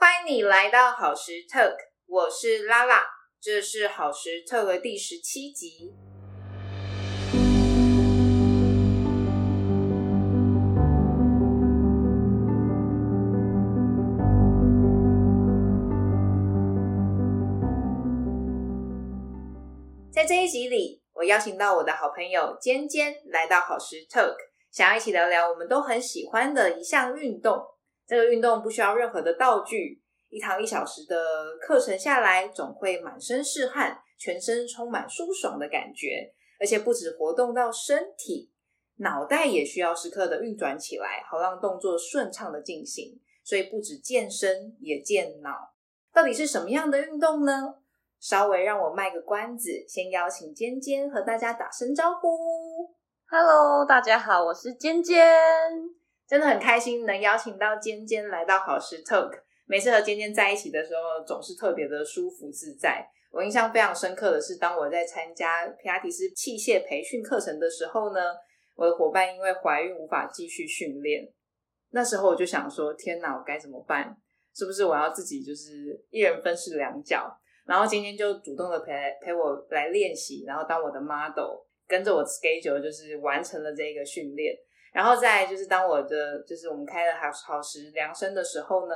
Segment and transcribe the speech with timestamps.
[0.00, 1.74] 欢迎你来到好时 Talk，
[2.06, 3.02] 我是拉拉，
[3.40, 5.92] 这是好时 Talk 的第十七集。
[20.12, 24.36] 在这一集里，我邀请到我的好朋友尖尖来到好时 Talk，
[24.70, 27.60] 想要一起聊聊我们都很喜欢的一项运动。
[28.08, 36.32] 这个运动不需要任何的道具，一堂一小时的课程下来，总会满身是汗，全身充满舒爽的感觉。
[36.58, 38.50] 而且不止活动到身体，
[38.96, 43.20] 脑袋也需要时刻的运转起来，好让动作顺畅的进行。
[43.44, 45.50] 所以不止健身，也健脑。
[46.12, 47.74] 到底是什么样的运动呢？
[48.18, 52.26] 稍微让我卖个关子，先邀请尖尖和大家打声招呼。
[53.30, 55.97] Hello，大家好，我是尖尖。
[56.28, 59.32] 真的很开心能邀请到尖尖来到好时 Talk。
[59.66, 63.06] 每次和尖尖在一起的时候，总是特别的舒服自在。
[63.30, 68.20] 我印象非常深刻的是，当我在参加皮拉提斯器械培训课程的时候呢，
[68.74, 71.26] 我的伙伴因为怀孕无法继续训练，
[71.90, 74.16] 那时候我就想说：天哪，我该怎么办？
[74.54, 77.30] 是不是我要自己就是一人分饰两角？
[77.66, 84.56] 然后今天就主动的陪陪我来练习，然后当我的 model，跟着我 schedule 就是完成了这个训练。
[84.92, 88.94] 然后再就是当我的就是我们开了好好时量身的时候呢，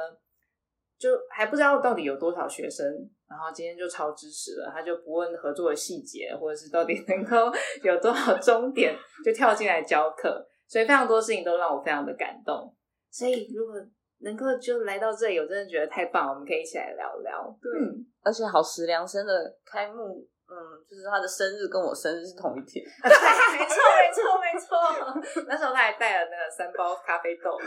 [0.99, 2.87] 就还不知道到底有多少学生，
[3.29, 7.53] 然后今天就超支持了，他就不问合作的细节，或者是到底能够
[7.84, 12.75] 有多少终点，就跳进来教课，所以非常多事情都让我非常的感动。
[13.11, 13.75] 所以如果
[14.21, 17.59] 能够就来到这里，我真的觉得太棒了，我们可以一起来聊聊。
[17.61, 22.84] 对嗯而且好时量身的开幕，嗯，就是他的生日跟我生日是同一天。
[23.00, 25.42] 没错，没错，没错。
[25.48, 27.59] 那时候他还带了那个三包咖啡豆，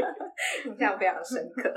[0.64, 1.70] 印象非常深刻。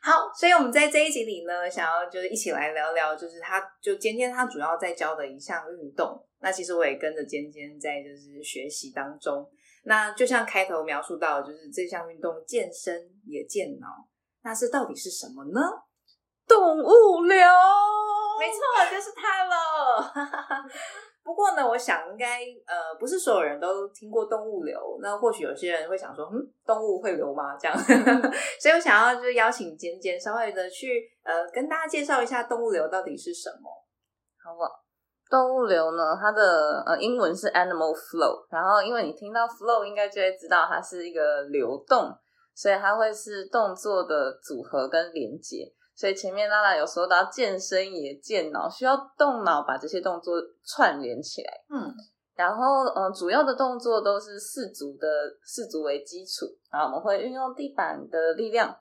[0.00, 6.26] 好，所以我们在这一集里呢，想要就是一起来聊聊，就是他就尖尖他主要在教的一项运动。
[6.40, 9.46] 那其实我也跟着尖尖在就是学习当中。
[9.84, 13.88] 那就像开头描述到，就是这项运动健身也健脑，
[14.42, 15.60] 那是到底是什么呢？
[16.48, 17.46] 动物流，
[18.42, 18.58] 没错，
[18.90, 20.12] 就是它了。
[21.22, 24.98] 不过呢，我想应该呃，不是所有人都听过动物流。
[25.00, 27.56] 那或许有些人会想说，嗯，动物会流吗？
[27.56, 27.78] 这样，
[28.58, 33.70] 所以我想要就是邀请尖尖稍微的去呃跟大家介绍一下动物流到底是什么。
[34.42, 34.70] 好不好？
[35.30, 42.12] 动物流呢，它的呃英文是 animal flow，然后因为你听到 flow，应该就会知道它是一个流动，
[42.52, 45.72] 所以它会是动作的组合跟连接。
[46.02, 50.34] 所以前面拉拉有说到健身也健脑，需要动脑把这些动作
[50.66, 51.64] 串联起来。
[51.70, 51.94] 嗯，
[52.34, 55.06] 然后，呃，主要的动作都是四足的
[55.44, 58.76] 四足为基础，然后我们会运用地板的力量，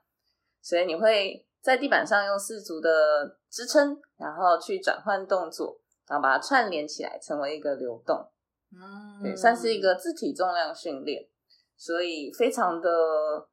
[0.64, 2.90] 所以你会在地板上用四足的
[3.52, 8.18] 支撑，然后去转换动作，然后把它串联起来，成为一个流动。
[8.74, 11.22] 嗯对，算是一个自体重量训练，
[11.78, 12.90] 所以非常的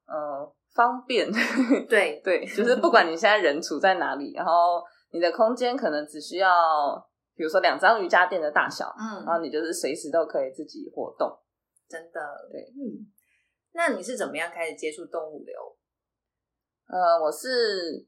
[0.06, 1.28] 呃方便。
[1.90, 4.80] 对对，就是不管你现在人处在哪里，然后
[5.10, 6.48] 你的空间可能只需要，
[7.34, 11.36] 比如说两张瑜伽垫的大小，嗯然后你就是随时都可以自己活动。
[11.88, 12.20] 真的
[12.52, 13.10] 对，嗯。
[13.72, 15.54] 那你是怎么样开始接触动物流？
[16.88, 18.06] 呃，我是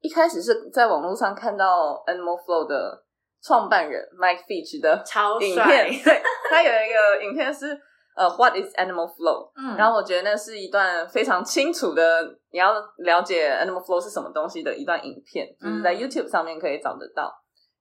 [0.00, 3.04] 一开始是在网络上看到 Animal Flow 的
[3.42, 7.80] 创办人 Mike Fitch 的影超影片，对，他有一个影片是
[8.16, 9.50] 呃 What is Animal Flow？
[9.56, 17.32] 嗯然后我觉得那是一段非常清楚的，你要了解 Animal Flow 是什么东西的一段影片，就是在嗯 YouTube 上面可以找得到。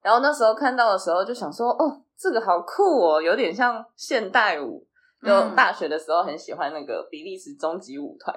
[0.02, 4.86] 然后那时候看到的时候就想说，哦，这个好酷哦，有点像现代舞。
[5.22, 8.34] 就嗯大学的时候很喜欢那个比利时终极舞团，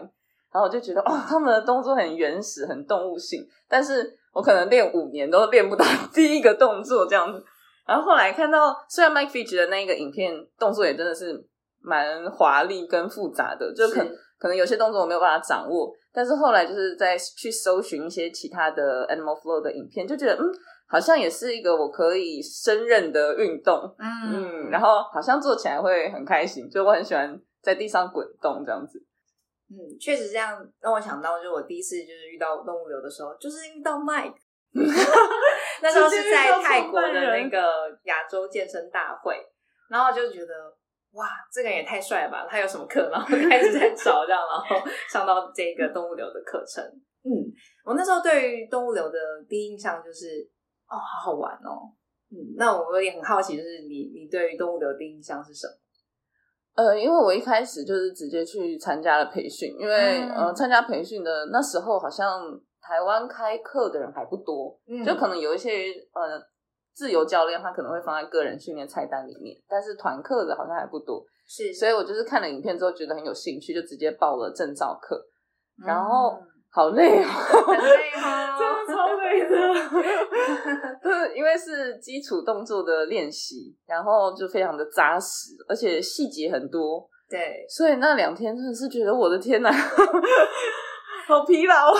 [0.52, 7.40] 然后我就觉得，哦，他们的动作很原始，很动物性，但是我可能练五年都练不到 第一个动作这样子。
[7.86, 11.40] 然后后来看到，虽然 Mike Fitch 的那个影片动作也真的是
[11.82, 14.00] 蛮华丽跟复杂的，就可
[14.38, 20.42] 可能有些动作我没有办法掌握，但是后来就是在去搜寻一些其他的 Animal Flow 的影片，就觉得嗯，
[20.88, 28.98] 好像也是一个我可以胜任的运动，嗯，然后好像做起来会很开心，就我很喜欢在地上滚动这样子。
[29.70, 34.34] 嗯，确实这样让我想到，就是我第一次就是遇到动物流的时候，就是遇到 Mike，
[35.80, 37.58] 那时候是在泰国的那个
[38.04, 39.36] 亚洲健身大会，
[39.88, 40.52] 然后我就觉得
[41.12, 42.46] 哇，这个人也太帅了吧！
[42.48, 43.08] 他有什么课？
[43.10, 46.82] 然后开始在找这样，然后上到这个动物流的课程。
[47.24, 47.30] 嗯，
[47.84, 49.18] 我那时候对于动物流的
[49.48, 50.48] 第一印象就是
[50.88, 51.92] 哦，好好玩哦。
[52.30, 55.72] 嗯，那我也很好奇，就是你你对于动物流的第一印象是什么？
[56.74, 62.40] 呃，因为我一开始就是直接去参加了培训，因为、嗯呃，参加培训的那时候好像
[62.80, 66.40] 台湾开课的人还不多，嗯就可能有一些呃
[66.94, 75.16] 自由教练他可能会放在个人训练菜单里面，但是团课的好像还不多，是，所以我就是看了影片之后觉得很有兴趣，就直接报了证照课，
[75.82, 76.38] 嗯然后
[76.70, 79.50] 好累哦，很累哦， 真的超累的。
[81.02, 89.70] 对，因为是基础动作的练习，然后就非常的扎实，而且细节很多，对，所以那两天真的是觉得我的天哪，
[91.26, 91.92] 好疲劳。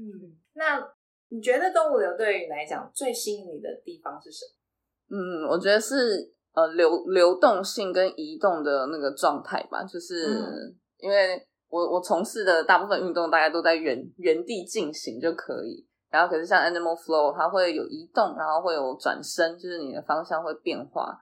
[0.00, 0.80] 嗯，那
[1.28, 5.16] 你觉得动物流对于你来讲最吸引你的地方是什么？
[5.16, 10.76] 嗯，我觉得是呃流流动性跟移动的那个状态吧，就是、嗯。
[11.02, 21.16] 因为我我从事的大部分运动大概都在原原地进行就可以，然后可是像 Animal Flow 它会有移动，然后会有转身，就是你的方向会变化，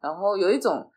[0.00, 0.88] 然后有一种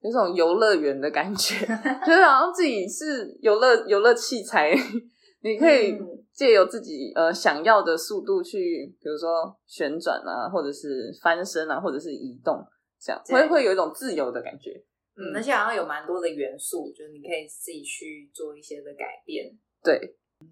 [0.00, 1.64] 有一种游乐园的感觉，
[2.04, 4.74] 就是好像自己是游乐游乐器材，
[5.40, 6.06] 你可以嗯
[6.38, 12.64] 借由自己呃想要的速度去，比如说旋转啊，或者是翻身啊，或者是移动，
[13.00, 14.80] 这样对会会有一种自由的感觉。
[15.16, 19.50] 嗯，而且好像有蛮多的元素，就是你可以自己去做一些的改变。
[19.82, 19.98] 对，
[20.40, 20.46] 嗯，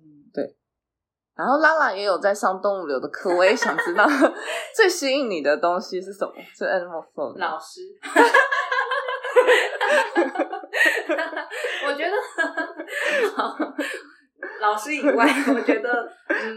[1.36, 4.04] 然后拉拉也有在上动物流的课，我也想知道
[4.74, 6.32] 最吸引你的东西是什么？
[6.52, 7.82] 是 Animal Flow 的老师，
[11.86, 12.16] 我觉得
[14.60, 16.54] 老师以外，我觉得， 嗯，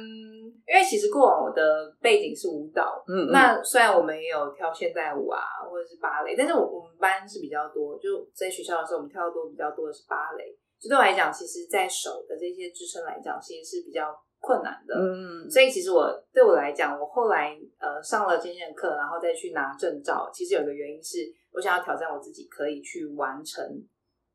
[0.68, 10.56] 因为其实过往我的背景是舞蹈，嗯，嗯那虽然我们也有跳现代舞啊，或者是芭蕾，但是我我们班是比较多，就在学校的时候，我们跳的多比较多的是芭蕾。
[10.80, 14.96] 就对我来讲，其实，在手的这些支撑来讲，其实是比较困难的。
[14.96, 21.18] 嗯，所以其实我对我来讲，我后来呃上了健身课，然后再去拿证照，其实有个原因是
[21.52, 23.62] 我想要挑战我自己，可以去完成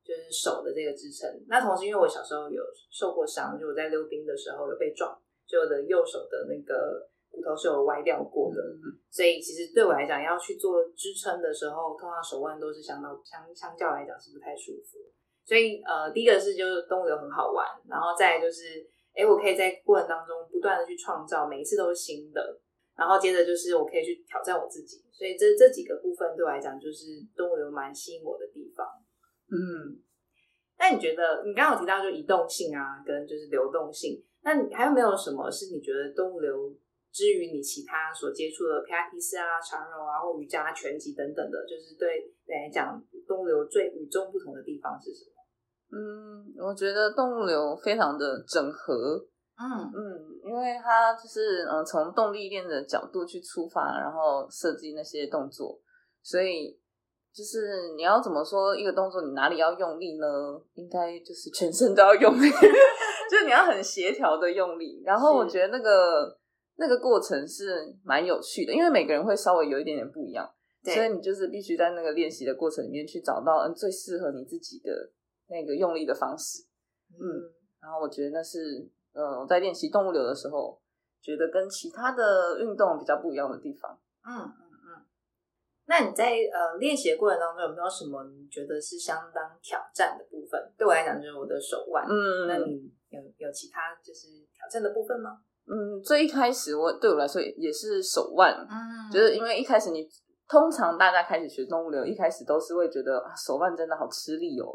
[0.05, 1.25] 就是手的这个支撑。
[1.49, 5.17] 那同时，因为我小时候有受过伤，就我在溜冰的时候有被撞，
[5.47, 8.61] 所以我的右手的那个骨头是有歪掉过的。
[8.61, 14.99] 嗯所以其实对我来讲，要去做支撑的时候，通常手腕都是相当相相较来讲是不太舒服。
[15.47, 18.85] 所以呃，第一个是就是动物流很好玩，然后再就是，
[19.15, 22.61] 哎，我可以在过程当中不断的去创造，每一次都是新的。
[22.97, 28.87] 然后接着就是我可以去挑战我自己，所以这这几个部分对我来讲就是动物流蛮吸引我的地方。
[29.55, 30.03] 嗯，
[30.79, 36.75] 那你觉得你刚刚有提到就移动性啊，跟就是流动性，那你还有没有什么是你觉得动物流
[37.13, 45.31] 之于你其他所接触的皮拉提斯啊、长柔啊或瑜伽、拳击等等的，就是对你来讲动物流最与众不同的地方是什么？
[45.97, 49.25] 嗯，我觉得动物流非常的整合，
[49.57, 49.63] 嗯
[49.95, 50.03] 嗯，
[50.45, 55.81] 因为它就是嗯从动力链的角度去出发，然后设计那些动作，
[56.21, 56.77] 所以
[57.35, 60.27] 就是你要怎么说一个动作，你哪里要用力呢？
[60.75, 62.49] 应该就是全身都要用力，
[63.29, 65.03] 就是你要很协调的用力。
[65.05, 66.39] 然后我是觉得那个
[66.77, 70.49] 那个过程是蛮有趣的，因为每个人会稍微有一点点不一样，
[70.85, 74.93] 所以你就是必须在那个练习的过程里面去找到嗯最适合你自己的
[75.49, 76.63] 那个用力的方式。
[77.19, 77.51] 嗯
[77.83, 80.81] 然后我觉得那是呃我在练习动物流的时候，
[81.21, 83.99] 觉得跟其他的运动比较不一样的地方。
[84.25, 84.64] 嗯。
[85.87, 90.59] 那你在呃练习的过程当中有没有什么你觉得是相当挑战的部分？
[90.79, 92.05] 对我来讲就是我的手腕。
[92.09, 95.39] 嗯那你有有其他就是挑战的部分吗？
[95.67, 100.09] 嗯，最一开始我对我来说也也是手腕，嗯就是因为一开始你
[100.49, 104.67] 通常大家开始学动物流，一开始都是会觉得啊手腕真的好吃力哦，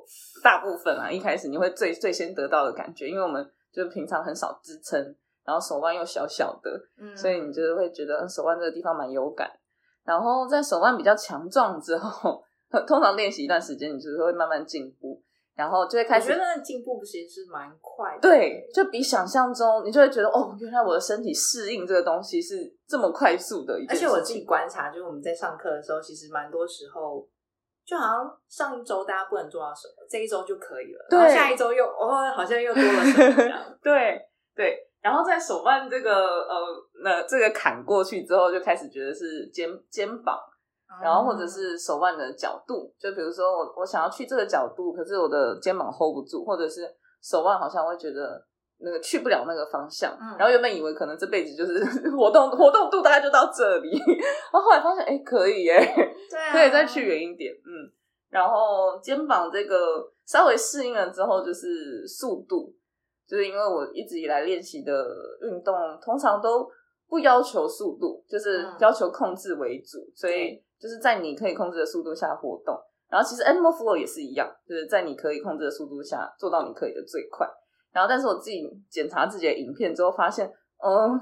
[0.43, 4.99] 大部分啊一开始你会最最先得到的感觉，因为我们就是平常很少支撑，
[5.43, 9.49] 然后手腕又小小的，嗯所以你就是会觉得嗯手腕这个地方蛮有感。
[10.05, 12.43] 然后在手腕比较强壮之后，
[12.87, 15.21] 通常练习一段时间，你就是会慢慢进步，
[15.55, 18.21] 然后就会开始我觉得那进步其实是蛮快的。
[18.21, 22.55] 对，就比想象中，你就会觉得哦，原来我的身体适应这个东西是
[22.87, 24.07] 这么快速的一件事情。
[24.07, 27.27] 而且我自己观察，就是我们在上课的时候，其实蛮多时候，
[27.85, 33.59] 就好像上一周大家不能做到什么，这一周就可以了，对然后下一周又哦，好像又多了什么这样。
[33.83, 34.21] 对
[34.55, 36.55] 对，然后在手腕这个呃
[37.03, 40.37] 那这个砍过去之后，就开始觉得是肩肩膀，
[41.01, 46.81] 然后或者是手腕的角度，就比如说我我想要去这个角度，可是我的肩膀 hold 不住，或者是
[47.21, 48.45] 手腕好像会觉得。
[48.81, 51.83] 那个去不了那个方向，嗯然后原本以为可能这辈子就是
[52.15, 55.75] 活动活动度大概就到这里，然后后来发现哎、可以耶，
[56.31, 57.91] 对啊可以再去远一点，嗯。
[58.29, 59.75] 然后肩膀这个
[60.25, 62.73] 稍微适应了之后，就是速度，
[63.29, 64.91] 就是因为我一直以来练习的
[65.43, 66.67] 运动，通常都
[67.07, 72.75] 不要求速度，就是嗯要求控制为主，所以就是在你可以控制的速度下活动。
[73.07, 77.47] 然后其实 Animal Flow 也是一样，就是在你可以控制的速度下做到你可以的最快。
[77.91, 81.19] 然后，但是我自己检查自己的影片之后，发现，嗯，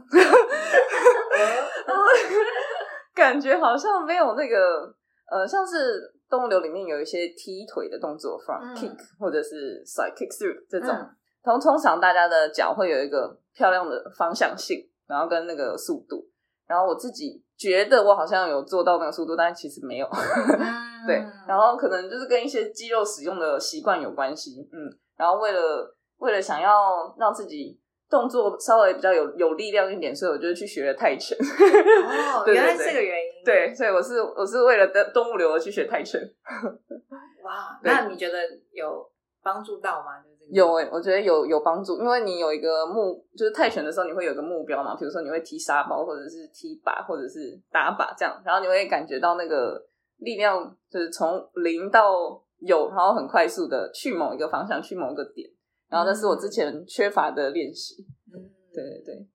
[3.15, 4.93] 感觉好像没有那个，
[5.31, 11.09] 呃，像是动物流里面有一些踢腿的动作，front 嗯 kick、或者是 side kick through 这种，嗯
[11.47, 14.77] 通通常大家的脚会有一个漂亮的方向性，
[15.07, 16.27] 然后跟那个速度。
[16.67, 20.07] 然后我自己觉得我好像有做到那个速度，但其实没有。
[20.11, 31.37] 嗯对，然后可能就是跟一些肌肉使用的习惯有关系，嗯，然后为了为了想要让自己动作稍微比较有有力量一点，所以我就去学了泰拳。
[31.39, 33.45] 哦，对对原来是这个原因。
[33.45, 36.19] 对，所以我是我是为了动动物流而去学泰拳。
[37.45, 38.37] 哇，那你觉得
[38.73, 39.09] 有
[39.41, 40.21] 帮助到吗？
[40.49, 49.85] 有诶、我觉得有有帮助，因为你有一个目，就是泰拳的时候你会有个目标嘛，比如说你会踢沙包，或者是踢靶，或者是打靶这样，然后你会感觉到那个
[50.17, 55.49] 力量就是从零到有，然后很快速的去某一个方向，去某一个点，
[55.89, 58.05] 然后那是我之前缺乏的练习。
[58.33, 58.39] 嗯，
[58.73, 59.27] 对对对，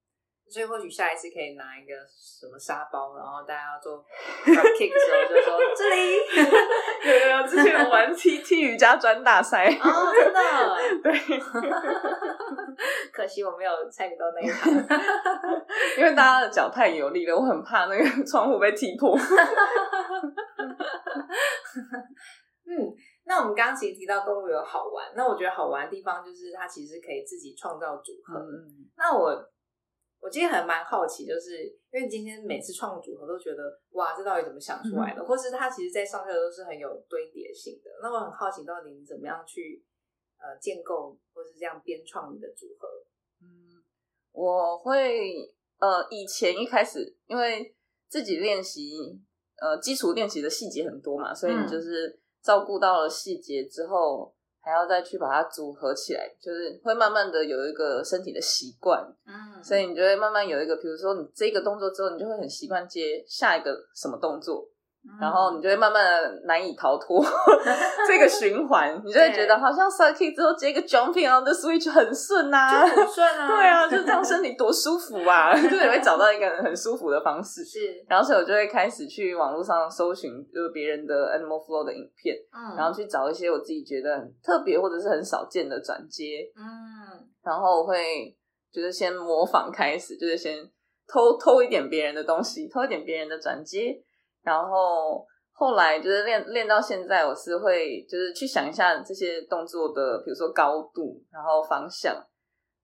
[0.52, 4.04] 所以或许下一次可以拿一个什么沙包，然后大家要做
[4.44, 5.96] front kick 的时候就说 这里
[7.08, 10.38] 有有有，之前有玩踢 踢瑜伽砖大赛，哦，真的，
[11.02, 11.10] 对，
[13.12, 14.70] 可惜我没有参与到那一场。
[15.96, 19.16] 因为大家的脚太有力了，我很怕那个窗户被踢破。
[22.64, 22.76] 嗯，
[23.24, 28.38] 那我们刚刚其实提到动物有好玩，那我觉得好玩的地方就是它其实可以自己创造组合。
[28.38, 29.32] 嗯，那我
[30.22, 35.24] 我今天还蛮好奇，就是因为今天每次创组合都觉得哇，这到底怎么想出来的？
[35.24, 37.90] 或是它其实在上课都是很有堆叠性的。
[38.00, 39.84] 那我很好奇，到底你怎么样去
[40.38, 42.88] 呃建构，或是这样编创你的组合？
[43.42, 43.82] 嗯，
[44.30, 47.74] 我会呃，以前一开始因为
[48.08, 49.20] 自己练习，
[49.60, 54.32] 呃，基础练习的细节很多嘛，所以就是照顾到了细节之后，
[54.62, 59.62] 还要再去把它组合起来，就是会慢慢的有一个身体的习惯，嗯。
[59.62, 64.66] 所以你就会慢慢有一个，比如说你这个动作之后，你就会很习惯接下一个什么动作，
[65.20, 67.24] 然后你就会慢慢的难以逃脱
[68.06, 75.52] 这个循环，你就会觉得好像 s i k i 之后接一个 jumping on the switch 很顺呐、就很顺啊， 对啊，就这样身体多舒服啊！
[75.60, 77.64] 就是你会找到一个很舒服的方式。
[77.64, 88.36] 是，然后所以我就会开始去网络上搜寻，就是别人的 Animal Flow 的影片，嗯然后去找一些我自己觉得很特别或者是很少见的转接，嗯然后我会
[88.72, 90.56] 就是先模仿开始，就是先
[91.08, 93.94] 偷偷一点别人的东西，偷一点别人的转接，
[94.42, 102.14] 然后后来就是练练到现在，我是会就是去想一下这些动作的，比如说高度，然后方向，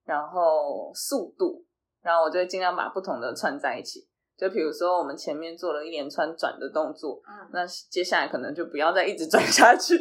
[0.05, 1.63] 然后速度，
[2.01, 4.07] 然后我就会尽量把不同的串在一起。
[4.37, 9.97] 就比如说我们前面做了一连串转的动作，嗯那接下来可能就不要再一直转下去，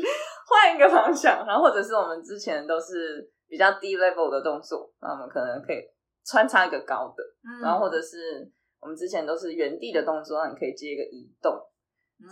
[0.47, 5.79] 换一个方向，然后或者是我们之前都是比较低 level 的动作，那我们可能可以
[6.25, 8.49] 穿插一个高的，嗯然后或者是
[8.81, 11.59] 我们之前都是原地的动作，让你可以接一个移动，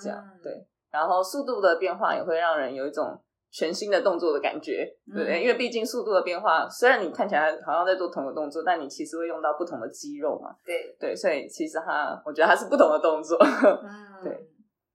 [0.02, 5.40] 这样、嗯对，然后速度的变化也会让人有一种全新的动作的感觉，对不对？
[5.40, 14.22] 嗯因为毕竟速度的变化，虽然你看起来好像在做同一个动作，但你其实会用到不同的肌肉嘛，对，对，所以其实它，我觉得它是不同的动作，嗯。
[14.24, 14.48] 对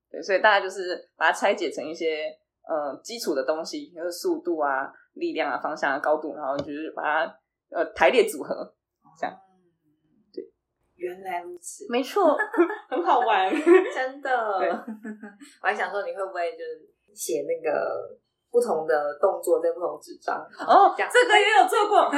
[0.09, 2.25] 对，所以大家就是把它拆解成一些
[2.67, 7.39] 呃基础的东西，就是速度啊、力量啊、方向啊、高度，然后就是把它
[7.69, 8.73] 呃排列组合，
[9.17, 9.33] 这样。
[9.33, 9.50] 对，
[11.01, 12.37] 原来如此，没错，
[12.89, 13.49] 很好玩。
[13.93, 14.29] 真的。
[15.61, 17.97] 我还想说，你会不会就是写那个
[18.51, 20.37] 不同的动作在不同纸张？
[20.67, 22.11] 哦，这个也有做过，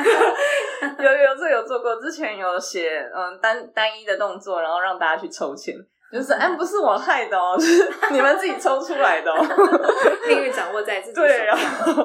[1.04, 1.96] 有有有这个有做过。
[2.02, 5.74] 之前有写嗯单单一的动作，然后让大家去抽签，
[6.12, 9.38] 就是哎不是我害的哦，就是你们自己抽出来的哦。
[10.28, 11.96] 命运掌握在自己手对，然上。
[11.96, 12.04] 后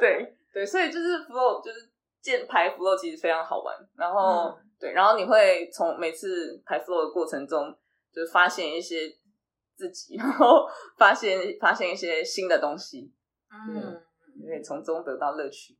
[0.00, 1.88] 对对，所以就是 flow 就是
[2.20, 3.74] 键牌 flow 其实非常好玩。
[3.96, 7.72] 然后、嗯对，然后你会从每次排 flow 的过程中，
[8.12, 9.08] 就是发现一些
[9.76, 10.66] 自己，然后
[10.98, 13.14] 发现发现一些新的东西，
[13.48, 14.02] 嗯，
[14.40, 15.78] 你可以从中得到乐趣。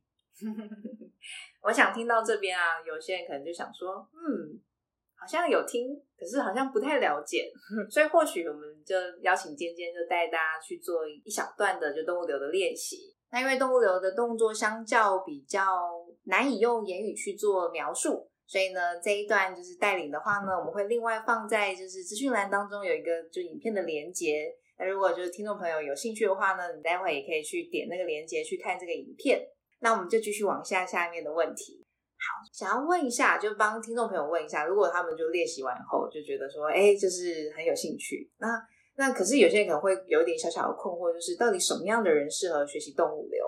[1.63, 4.57] 我想听到这边啊，有些人可能就想说，嗯，
[5.19, 7.51] 好像有听，可是好像不太了解，
[7.91, 13.13] 所以或许我们就邀请尖尖，就带大家去做一小段的就动物流的练习。
[13.33, 15.61] 那因为动物流的动作相较比较
[16.23, 24.45] 难以用言语去做描述，所以呢这一段就是带领的话呢，我们会另外放在就是资讯栏当中有一个就影片的连接。
[24.77, 29.41] 那如果就是听众朋友有兴趣的话呢，你待会也可以去点那个连接去看这个影片。
[29.79, 31.83] 那我们就继续往下下面的问题。
[32.13, 38.47] 好想要问一下，就帮听众朋友问一下，如果他们就练习完后就觉得说，哎，就是很有兴趣，那
[38.97, 43.43] 那可是有些人可能会有一点小小的困惑，就是到底什么样的人适合学习动物流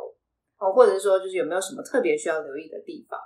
[0.58, 3.20] 哦，或者是说，就是有没有什么特别需要留意的地方？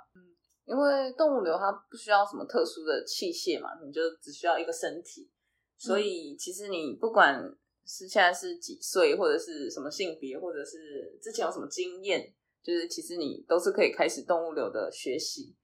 [0.70, 5.28] 因为动物流它不需要什么特殊的器械嘛，你就只需要一个身体，
[5.76, 7.42] 所以其实你不管
[7.84, 15.56] 是现在是几岁，或者是什么性别，或者是之前有什么经验，就是其实你都是可以开始动物流的学习。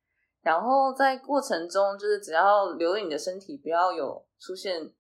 [0.43, 4.93] 然后在过程中，就是只要留意你的身体不要有出现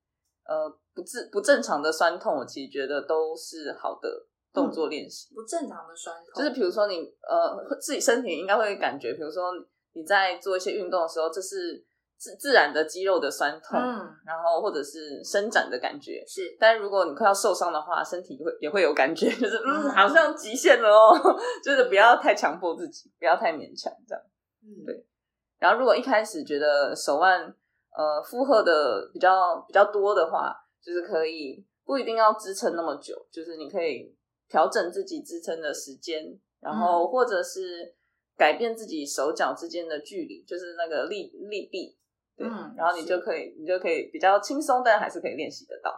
[0.44, 5.34] 呃不自不正常的酸痛，我其实觉得都是好的动作练习。
[5.34, 9.42] 不正常的酸痛，就是比如说你呃自己身体应该会感觉，比如说。
[9.96, 11.82] 你在做一些运动的时候，这是
[12.18, 13.80] 自自然的肌肉的酸痛，
[14.26, 16.22] 然后或者是伸展的感觉。
[16.26, 21.18] 是，但如果你快要受伤的话，身体会也会有感觉， 就是嗯，好像极限了哦。
[21.64, 24.22] 就是不要太强迫自己，不要太勉强，这样。
[24.62, 25.06] 嗯，对。
[25.58, 27.42] 然后如果一开始觉得手腕
[27.96, 34.14] 呃负荷的比较比较多的话，就是可以不一定要支撑那么久，就是你可以
[34.48, 36.22] 调整自己支撑的时间，
[36.60, 37.95] 然后或者是。
[38.36, 41.96] 改变自己手脚之间的距离，就是那个力力臂，
[42.36, 45.90] 对，然后你就可以，你就可以比较轻松，但还是可以练习得到。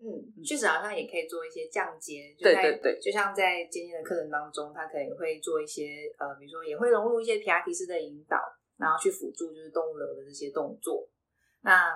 [0.00, 0.08] 嗯，
[0.42, 8.36] 确实好像也可以做一些降阶，对对对，就像在今天的课程当中，他可能会做一些呃，比如说也会融入一些皮亚提斯的引导，
[8.78, 11.06] 然后去辅助就是动物流的这些动作。
[11.60, 11.92] 那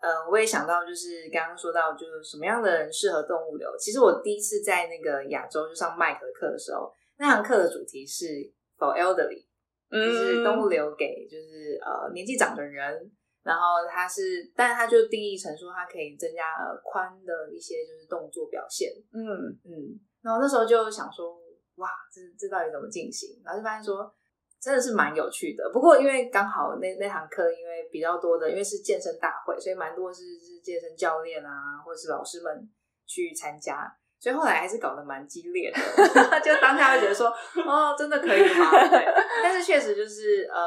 [0.00, 3.68] 呃，我也想到就是刚刚说到，就是什么样的人适合动物流。
[3.78, 8.52] 其实我第一次在那个亚洲就上麦克的课的时候，那堂课的主题是。
[8.78, 9.42] For elderly，
[9.90, 13.10] 就是动物留给就是呃年纪长的人，
[13.42, 21.34] 然后它是，但是它就定义成说它可以增加呃髋的一些就是动作表现，嗯嗯，然后那时候就想说，
[21.76, 23.42] 哇，这这到底怎么进行？
[23.44, 24.14] 然后就发现说
[24.60, 25.68] 真的是蛮有趣的。
[25.72, 32.70] 不过因为刚好那那堂课因为比较多的，因为是健身大会，所以蛮多是是健身教练啊，或者是老师们
[33.06, 33.92] 去参加。
[34.20, 35.78] 所以后来还是搞得蛮激烈的，
[36.42, 37.28] 就当下会觉得说，
[37.64, 38.70] 哦，真的可以吗？
[39.42, 40.58] 但是确实就是呃，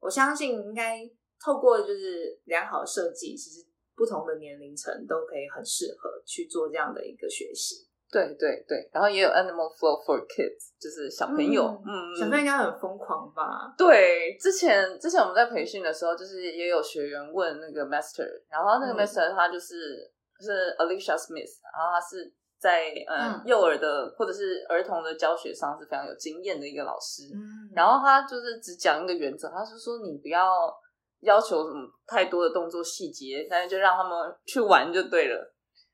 [0.00, 0.98] 我相信应该
[1.40, 7.86] 透过就是良好设计，其实不同的年龄层都可以很适合去做这样的一个学习。
[8.10, 13.72] 对对对，然后也有 Animal Flow for Kids，就是小朋友，嗯，小朋友应该很疯狂吧？
[13.78, 22.34] 对，之前之前我们在培训的时候，就是也有学员问那个 Master，然后那个 Master 他就是是 Alicia Smith，然后他是。
[22.62, 27.24] 在嗯幼儿的或者是儿童的教学上是非常有经验的一个老师，
[27.74, 30.72] 然后他就是只讲一个原则，他是说你不要
[31.22, 35.36] 要求什么太多的动作细节，但是就让他们去玩就对了。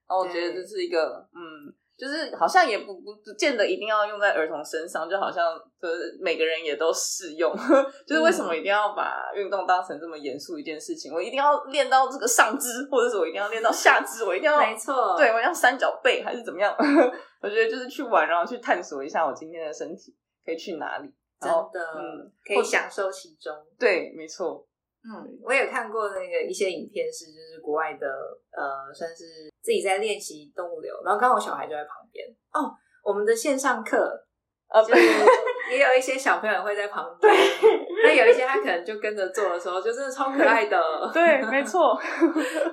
[0.06, 1.72] 然后我觉得这是一个嗯。
[1.98, 7.52] 就是好像也不不不见得一定要用在儿童身上，就好像就是每个人也都适用。
[8.06, 11.12] 就是为什么一定要把运动当成这么严肃一件事情？
[11.12, 16.72] 我一定要练到这个上肢，或者是我一定要练到下肢，我一定要没错，对我要三角背还是怎么样？
[17.42, 20.14] 我觉得就是去玩，然后去探索一下我今天的身体
[20.46, 23.52] 可以去哪里，真的，嗯，可以享受其中。
[23.76, 24.64] 对，没错。
[25.08, 28.06] 嗯，我有看过那个一些影片，是就是国外的，
[28.50, 32.28] 呃，算是自己在练习动物流，然后刚好小孩就在旁边。
[32.52, 32.68] 哦，
[33.02, 33.96] 我们的线上课，
[34.68, 35.00] 呃，就是
[35.70, 37.34] 也有一些小朋友会在旁边，
[38.04, 40.78] 那有一些他可能就跟着做的时候，就真的超可爱的。
[41.14, 41.98] 对，没错。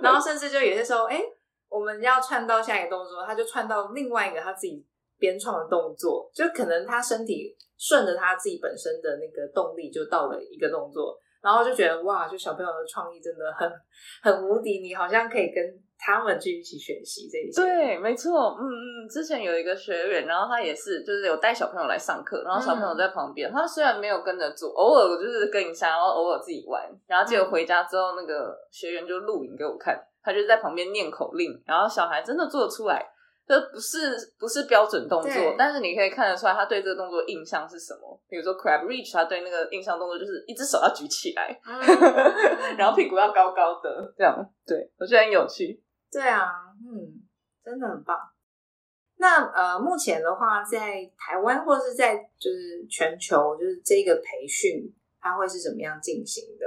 [0.01, 1.21] 然后甚至就有些时候，哎，
[1.69, 4.85] 我们要串到下一个动作，他就串到另外一个他自己
[5.17, 11.17] 编创的动作，就可能他身体顺着他自己本身的那个动力，就到了一个动作。
[11.45, 13.71] 然后就觉得哇，就小朋友的创意真的很
[14.23, 15.63] 很无敌，你好像可以跟
[15.99, 17.62] 他们去一起学习这一些。
[17.62, 33.05] 对，没错，嗯嗯，之前有一个学员，然后他也是就是有带小朋友来上课，然后小朋友在旁边，他虽然没有跟着做，偶尔就是跟一下，然后偶尔自己玩，然后结果回家之后，那个学员就录影给我看，他就在旁边念口令，然后小孩真的做得出来。
[33.47, 38.19] 这不是不是标准动作，但是你可以看得出来他对这个动作印象是什么。
[38.27, 41.55] 比如说 crab reach，他对那个印象动作就是一只手要举起来，
[42.75, 44.36] 然后屁股要高高的，这样。
[44.65, 45.79] 对我觉得很有趣。
[46.12, 46.49] 对啊，
[46.81, 47.21] 嗯，
[47.63, 48.17] 真的很棒。
[49.17, 56.65] 那呃，目前的话，在台湾或者是在就是全球，就是这个培训，它会是怎么样进行的？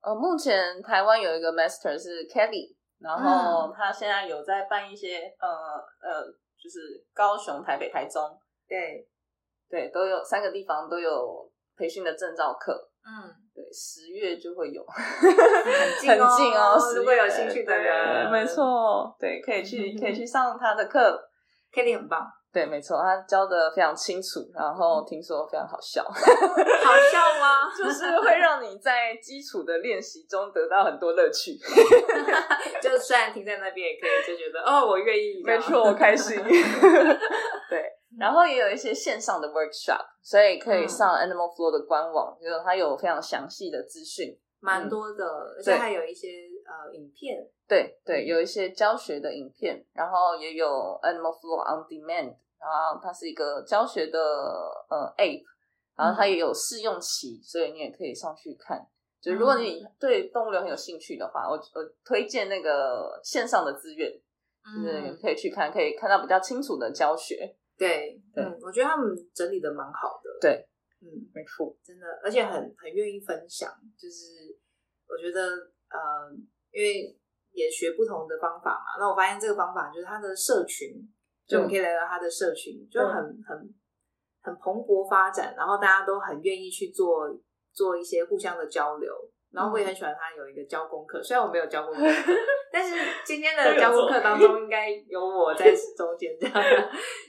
[0.00, 2.77] 呃，目前台湾有一个 master 是 Kelly。
[3.00, 5.48] 然后他现在有在办一些呃
[6.00, 6.24] 呃，
[6.60, 8.22] 就是高雄、台北、台中，
[8.68, 9.06] 对
[9.70, 12.90] 对，都有三个地方都有培训的证照课。
[13.04, 16.10] 嗯，对，十月就会有， 很近
[16.52, 16.76] 哦。
[16.96, 21.24] 如果有兴趣的人，没错，对，可以去 可以去上他的课。
[21.72, 27.68] Kelly 很棒，对，没错，他教的非常清楚，然后听说非常好笑，好笑吗？
[27.76, 31.52] 就是会让你在基础的练习中得到很多乐趣。
[32.82, 36.42] 就虽然停在那边，也可以就觉得哦，我愿意，没错，我开心。
[37.68, 37.84] 对，
[38.18, 45.24] 然后也有一些线上的 workshop，所以可以上 Animal Flow 的官网，就是它有非常详细的资讯，蛮多的，
[45.58, 47.48] 而且还有一些呃影片。
[47.66, 50.66] 对对，有一些教学的影片，然后也有
[51.02, 54.18] Animal Flow on Demand，然后它是一个教学的
[54.88, 55.44] 呃 app，
[55.96, 58.86] 然后它也有试用期，所以你也可以上去看。
[59.20, 64.10] 就如果你对动物流很有兴趣的话，我我推荐那个线上的资源，
[64.62, 67.56] 就是可以去看，可以看到比较清楚的教学。
[67.76, 70.30] 对，嗯，我觉得他们整理的蛮好的。
[70.40, 70.68] 对，
[71.02, 73.70] 嗯，没错，真的，而且很很愿意分享。
[73.98, 74.56] 就是
[75.08, 75.40] 我觉得
[75.90, 76.30] 呃，
[76.72, 77.14] 因为。
[77.50, 80.94] 也学不同的方法嘛，那我发现这个方法就是他的社群，
[81.44, 83.74] 就我们可以来到他的社群，就很很
[84.42, 87.26] 很蓬勃发展，然后大家都很愿意去做
[87.72, 89.12] 做一些互相的交流，
[89.50, 92.10] 然后我也很喜欢他有一个教功课，虽然我没有教过功课，
[92.70, 96.54] 但是今天的 教功课当中应该有我在 中间这样，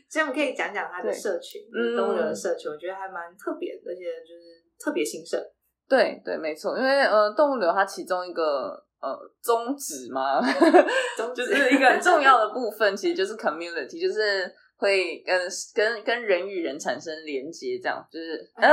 [0.08, 1.60] 所以我们可以讲讲他的社群，
[1.98, 5.42] 动物的社群，我觉得还蛮特别的，而且就是特别兴盛。
[5.88, 8.86] 对对，没错，因为呃，动物流它其中一个。
[9.02, 10.42] 呃，宗旨吗？
[11.34, 18.68] 就是一个很重要的部分，其实就是 community，就是会跟跟跟人与人产生连接，这样就是哎，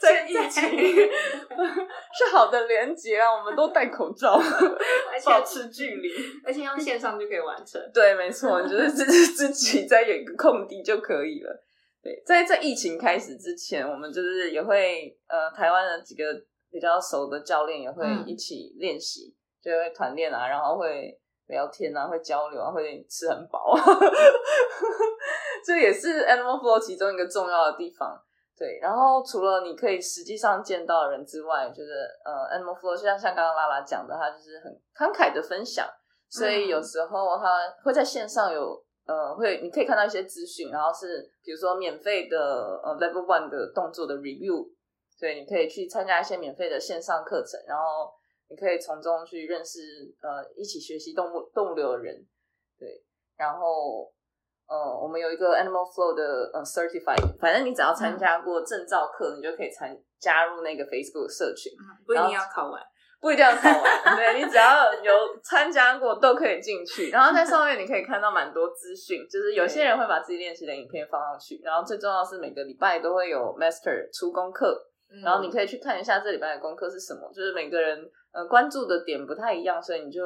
[0.00, 6.08] 在疫情是好的连接啊，我们都戴口罩，而且保持距离，
[6.44, 7.80] 而且用线上就可以完成。
[7.92, 11.64] 对，没错，就是 自自己在有一个空地就可以了。
[12.00, 16.22] 对，在在疫情开始之前，我们就是也会呃，台湾的几个。
[16.76, 23.74] 比较熟的教练也会一起练习，就会团练啊，然后会聊天啊，会交流啊，会吃很饱，
[25.64, 28.14] 这也是 Animal Flow 其中一个重要的地方。
[28.58, 31.92] 对，然后除了你可以实际上见到人之外，就是
[32.26, 35.88] 呃，Animal Flow 像像刚刚拉拉讲的，他就是很慷慨的分享，
[36.28, 42.38] 所以有时候他会在线上有呃，会你可以看到一些资讯，然后是比如说免费的
[42.84, 44.75] 呃 Level One 的动作的 Review。
[45.16, 48.12] 所以你可以去参加一些免费的线上课程，然后
[48.48, 49.80] 你可以从中去认识
[50.20, 52.14] 呃一起学习动物动物流的人，
[52.78, 53.02] 对，
[53.36, 54.12] 然后
[54.68, 61.72] 呃我们有一个 Animal Flow 的呃 Certified，反正你只要参加过证照课，你就可以参加入那个 Facebook 社群，
[62.06, 62.82] 不一定要考完，
[63.20, 74.92] 不一定要考完，对你只要有参加过都可以进去，然后在上面你可以看到蛮多资讯，就是有些人会把自己练习的影片放上去，然后最重要是每个礼拜都会有 Master 出功课。
[75.22, 77.98] 然后你可以去看一下这礼拜的功课是什么，就是每个人
[78.32, 80.22] 呃关注的点不太一样，所以你就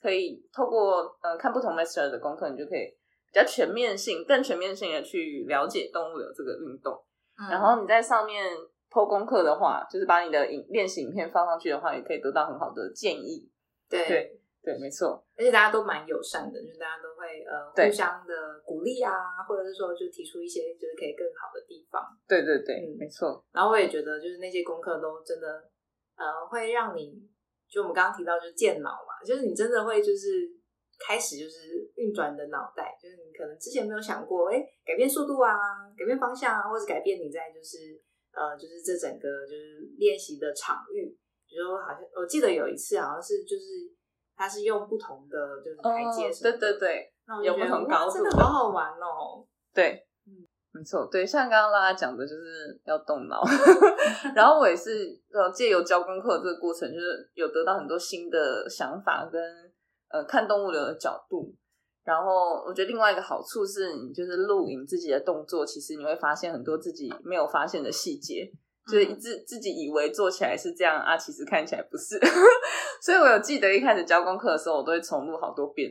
[0.00, 2.86] 可以透过呃看不同 master 的功课，你就可以
[3.32, 6.94] 比较全面性、更全面性的去了解动物的这个运动。
[7.50, 8.44] 然后你在上面
[8.90, 13.48] 偷功课的话，就是把你的影练习影片放上去的话，也可以得到很好的建议。
[13.88, 14.08] 对。
[14.08, 14.40] 对，
[14.74, 19.12] 没错，而且大家都蛮友善的，就是大家都会呃互相的鼓励啊，
[19.46, 22.02] 或者是说就提出一些就是可以更好的地方。
[22.26, 23.38] 对对对，没错。
[23.52, 25.46] 然后我也觉得就是那些功课都真的
[26.18, 27.14] 呃会让你，
[27.70, 30.50] 就我们刚刚提到就是健脑嘛，就是你真的会就是
[30.98, 35.54] 开始就是运转你的脑袋，就是你可能之前没有想过，哎，改变速度啊，
[35.96, 37.94] 改变方向啊，或者改变你在就是
[38.34, 41.06] 呃就是这整个就是练习的场域，
[41.46, 43.94] 比如说好像我记得有一次好像是就是。
[44.36, 49.42] 它是用不同的就是台阶，对对对，有不同高度，真的好好玩哦。
[49.72, 53.42] 对，嗯，没错，对，像刚刚大家讲的，就是要动脑。
[54.36, 59.42] 然后我也是呃，借由教功课这个过程，就是有得到很多新的想法跟
[60.10, 61.54] 呃看动物的角度。
[62.04, 68.52] 然后我觉得另外一个好处是，你就是录影自己的动作，其实你会发现很多自己没有发现的细节。
[68.88, 72.16] 就是自自己以为做起来是这样啊，其实看起来不是。
[73.06, 75.88] 所以我有记得一开始教功课的时候，我都会重录好多遍，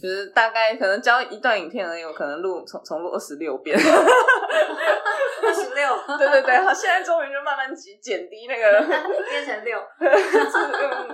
[0.00, 3.76] 就是大概可能教一段影片而已，我可能录重重录二十六遍。
[3.76, 8.80] 二十六， 对对对，好，现在终于就慢慢减减低那个
[9.28, 9.76] 变成六，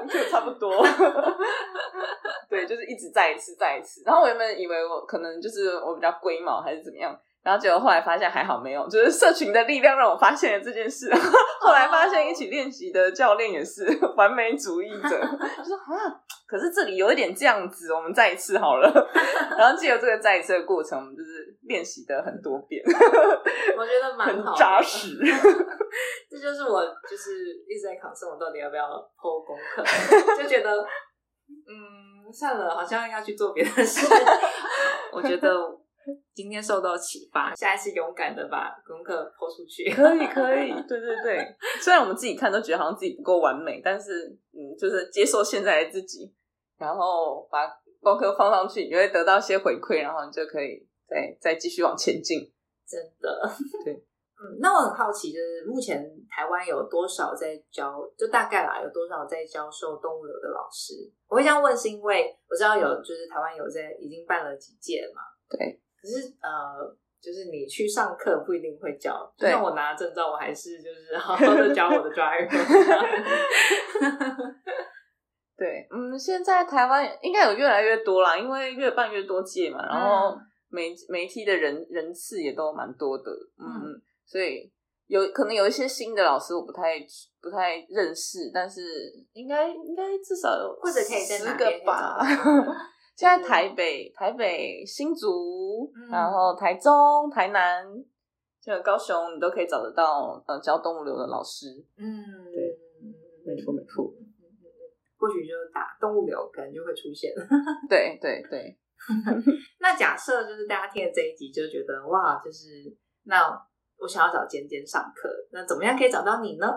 [0.06, 0.86] 就差不多。
[2.50, 4.02] 对，就是一直再一次再一次。
[4.04, 7.18] 然后我原本以为我可能就是我比较龟毛还是怎么样。
[7.48, 11.10] 然后结果后来发现还好没有，就是社群的力量让我发现了这件事。
[11.58, 13.86] 后来发现一起练习的教练也是
[14.18, 15.08] 完美主义者，
[15.56, 16.12] 就说啊，
[16.46, 18.92] 可是这里有一点这样子，我们再一次好了。
[19.56, 22.82] 然后借由这个再一次的过程，我们就是练习的很多遍。
[22.84, 25.16] 我觉得蛮好，扎实。
[26.30, 27.32] 这就是我就是
[27.66, 28.86] 一直在考试，我到底要不要
[29.18, 29.82] 偷功课？
[30.36, 30.70] 就觉得
[31.66, 34.06] 嗯，算了，好像要去做别的事。
[35.14, 35.48] 我觉得。
[36.34, 39.90] 今天受到启发，下一次勇敢的把功课抛出去。
[39.90, 41.56] 可以，可以， 对对对。
[41.80, 46.32] 虽然我们自己看都觉得好像自己不够完美，但是嗯，就是接受现在的自己，
[46.78, 47.66] 然后把
[48.00, 52.52] 功课放上去，你会得到一些回馈，然后你就可以再再继续往前进。
[52.86, 53.28] 真的，
[53.84, 53.92] 对，
[54.40, 60.94] 嗯，那我很好奇，就是目前台湾有多少在教，就大概啦，有多少在教授动物流的老师？
[61.28, 65.20] 我会这样问，是因为我知道有，就是台湾有在已经办了几届嘛。
[65.50, 72.48] 对，可是呃，就是你去上课不一定会教，就对像我拿证照，我还是就是 好好的教我的 driver。
[75.56, 84.72] 对，嗯，现在台湾应该有越来越多啦，因为越办越多届嘛，然后嗯媒媒体的人人次也都蛮多的，嗯嗯嗯，所以
[85.08, 87.00] 有可能有一些新的老师我不太
[87.42, 88.80] 不太认识，但是
[89.32, 92.16] 应该应该至少有或者可以在十个吧。
[93.18, 97.84] 现在台北、台北、新竹，嗯然后台中、台南，
[98.62, 101.66] 就高雄，你都可以找得到呃教动物流的老师。
[101.96, 102.22] 嗯，
[102.54, 102.78] 对
[103.44, 104.22] 没错没错嗯。
[104.22, 104.70] 嗯嗯嗯
[105.18, 107.32] 或许就是打动物流，可能就会出现。
[107.88, 108.78] 对 对对，
[109.82, 113.42] 那假设就是大家听了这一集，就觉得哇，就是那
[113.98, 116.68] 我想要找尖尖上课，那怎么样可以找到你呢？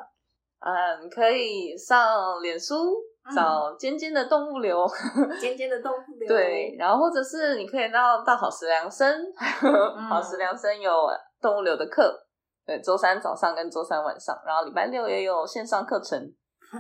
[0.58, 4.86] 嗯，可以上脸书嗯找尖尖的动物流，
[5.40, 9.24] 尖尖的动物流，对，然后或者是你可以到到好食良生，
[10.10, 10.92] 好食良生有
[11.40, 12.20] 动物流的课，
[12.66, 16.20] 对，周三早上跟周三晚上，然后礼拜六也有线上课程，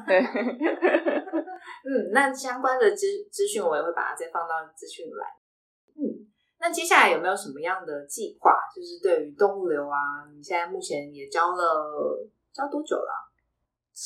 [0.07, 0.19] 对，
[1.85, 5.27] 嗯，那相关的资资讯我也会把它再放到资讯栏。
[5.95, 6.01] 嗯，
[6.59, 8.51] 那接下来有没有什么样的计划？
[8.75, 12.17] 就是对于动物流啊，你现在目前也教了
[12.53, 13.30] 教多久了啊、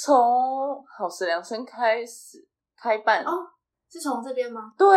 [0.03, 3.31] 从好食良生开始开办，哦
[3.89, 4.73] 是从这边吗？
[4.77, 4.93] 对，哦，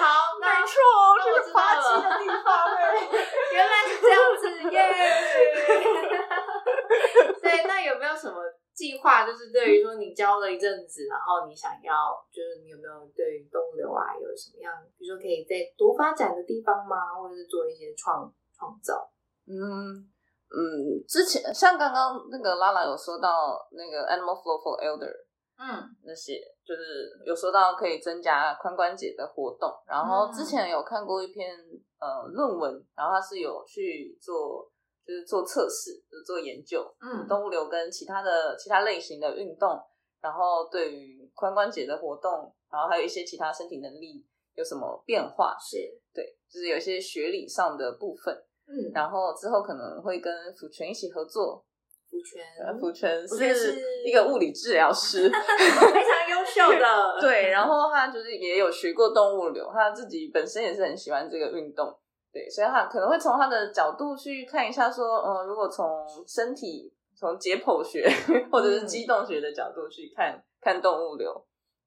[0.00, 0.72] 好，那 没错，
[1.18, 2.96] 那我知道这个发了迹的地方哎。
[3.52, 4.80] 原来是这样子耶！
[7.42, 8.40] 对，那有没有什么
[8.72, 9.26] 计划？
[9.26, 17.12] 就是对于说你教了一阵子，然后你想要，就是你有没有对于东流啊有什么样，比如说可以再多发展的地方吗？
[17.20, 19.10] 或者是做一些创创造？
[19.44, 20.08] 嗯
[20.54, 25.12] 嗯，之前像刚刚那个拉拉有说到那个 Animal Flow for Elder
[25.56, 29.72] 嗯那些，就是有说到可以增加髋关节的活动。
[29.86, 31.56] 然后嗯之前有看过一篇
[32.00, 34.68] 呃论文，然后他是有去做
[35.06, 39.80] 就是做测试，就是做研究，嗯动物流跟其他的其他类型的运动，
[40.20, 45.56] 然后对于髋关节的活动，然后还有一些其他身体能力有什么变化？
[45.58, 45.78] 是
[46.12, 48.36] 对，就是有一些学理上的部分。
[48.72, 51.64] 嗯，然后之后可能会跟福泉一起合作。
[52.10, 56.86] 福全呃福泉是是一个物理治疗师， 非常优秀的，
[57.18, 61.98] 对，然后他就是也有学过动物流，他自己本身也是很喜欢这个运动，
[62.30, 68.06] 对，所以他可能会从他的角度去看一下，说，嗯，如果从身体、从解剖学
[68.50, 71.32] 或者是机动学的角度去看看动物流，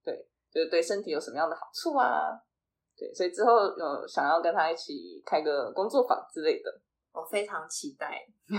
[0.03, 2.31] 对，就是对身体有什么样的好处啊？
[2.97, 6.69] 对，所以之后有想要跟他一起开个工作坊之类的。
[7.13, 8.27] 我非常期待，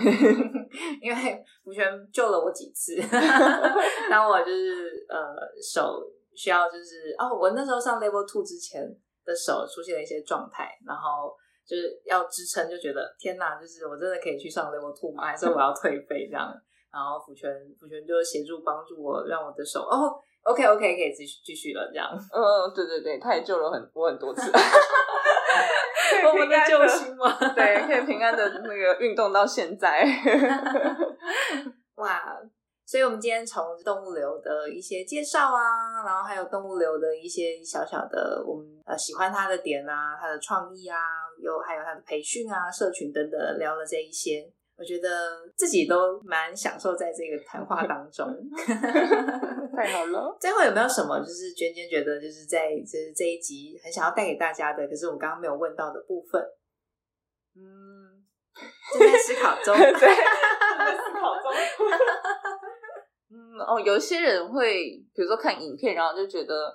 [1.03, 2.97] 因为福全救了我几次。
[4.09, 6.03] 当我就是呃手
[6.35, 8.83] 需要就是哦，我那时候上 Level Two 之前
[9.27, 15.27] 的手出现了一些状态，然后就是要支撑，就觉得天哪，就是我真的可以去上 Level Two 吗？
[15.27, 16.51] 还是我要退费这样？
[16.91, 22.09] 然后福泉福泉就协助帮助我，让我的手哦，OK OK 可以继续继续了这样。
[22.33, 24.51] 嗯，对对对，他也救了很我很多次。
[26.27, 27.37] 我们的救星吗？
[27.55, 30.05] 对，可以平安的那个运动到现在。
[31.97, 32.23] 哇！
[32.89, 40.97] 所以，我们今天从动物流的一些介绍啊，然后还有动物流的一些小小的我们呃喜欢它的点啊，它的创意啊，
[41.43, 45.09] 有还有它的培训啊、社群等等，聊了这一些，我觉得
[45.57, 48.27] 自己都蛮享受在这个谈话当中。
[49.77, 56.43] 太好了， 最后有没有什么就是娟娟觉得就是在就是这一集很想要带给大家的，可是我们刚刚没有问到的部分，
[57.55, 58.25] 嗯，
[58.99, 59.75] 正在思考中。
[59.77, 61.53] 对，正在思考中。
[63.31, 64.85] 嗯，哦，有一些人会，
[65.15, 66.73] 比如说看影片，然后就觉得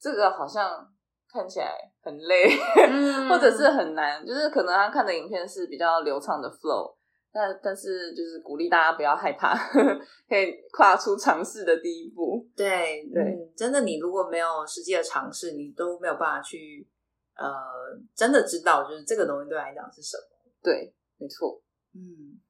[0.00, 0.86] 这个好像
[1.32, 1.72] 看起来
[2.02, 2.50] 很累，
[2.90, 6.95] 嗯或者是很难，就是可能他看的影片是比较流畅的 flow，
[7.36, 9.54] 但但是就是鼓励大家不要害怕，
[10.26, 12.42] 可以跨出尝试的第一步。
[12.56, 16.88] 对对嗯，真的，你如果没有实际的尝试，你都没有办法去
[17.36, 17.44] 呃
[18.14, 20.22] 真的知道，就是这个东西对你来讲是什么。
[20.62, 21.60] 对，没错。
[21.94, 22.40] 嗯，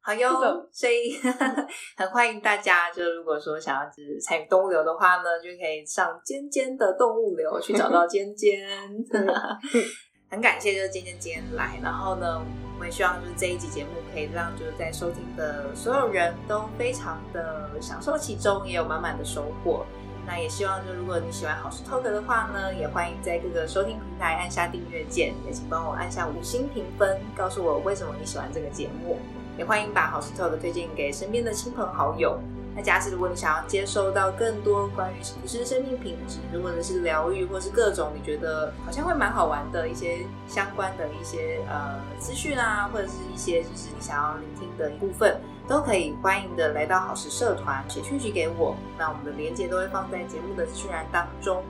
[0.00, 1.12] 好哟，所以
[1.94, 8.58] 很欢迎大家，就如果说想要就是参与动物流的话呢，就可以上尖尖的动物流去找到尖尖。
[10.30, 12.42] 很感谢就是今天今天来，然后呢，
[12.78, 19.86] 我也希望就是这一集节目可以让就是在收听的所有人都非常的享受其中，也有满满的收获。
[20.26, 29.18] 那也希望就如果你喜欢好事 Talk 的话呢，也欢迎在各个收听平台按下订阅键，也请帮我按下五星评分，告诉我为什么你喜欢这个节目。
[29.56, 32.38] 也欢迎把好事 Talk 推荐给身边的亲朋好友。
[32.78, 48.76] 那假使如果你想要接收到更多关于提升生命品质，或者是疗愈，或是各种你觉得好像会蛮好玩的一些相关的一些呃资讯啊，或者是一些就是你想要聆听的一部分，都可以欢迎的来到好时社团写讯息给我。
[48.96, 51.64] 那我们的连接都会放在节目的资讯栏当中。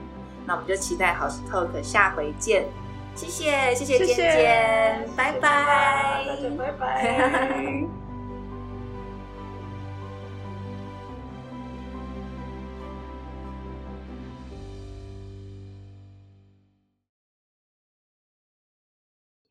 [0.44, 2.66] 那我们就期待好时 Talk 下回见。
[3.14, 6.26] 谢谢，谢谢尖尖，拜拜，
[6.58, 8.07] 拜拜。